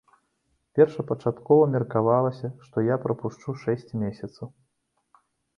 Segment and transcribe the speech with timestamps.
[0.77, 4.47] Першапачаткова меркавалася, што я прапушчу шэсць месяцаў.